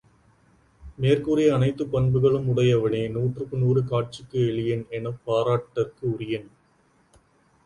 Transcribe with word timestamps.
மேற்கூறிய 0.97 1.53
அனைத்துப் 1.53 1.91
பண்புகளும் 1.91 2.47
உடையவனே 2.47 3.09
நூற்றுக்கு 3.09 3.57
நூறு 3.57 3.83
காட்சிக்கு 3.83 4.39
எளியன் 4.47 4.85
எனப் 4.89 5.21
பாராட்டற்கு 5.27 6.03
உரியன். 6.11 6.49